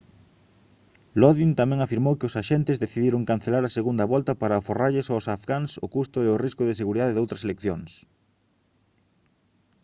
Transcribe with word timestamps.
lodin 1.21 1.51
tamén 1.59 1.79
afirmou 1.81 2.17
que 2.19 2.27
os 2.29 2.37
axentes 2.41 2.81
decidiron 2.83 3.27
cancelar 3.31 3.63
a 3.65 3.75
segunda 3.77 4.05
volta 4.13 4.31
para 4.41 4.53
aforrarlles 4.59 5.07
aos 5.09 5.25
afgáns 5.37 5.71
o 5.85 5.87
custo 5.95 6.17
e 6.21 6.27
o 6.33 6.39
risco 6.45 6.63
de 6.65 6.77
seguridade 6.81 7.13
doutras 7.15 7.45
eleccións 7.47 7.91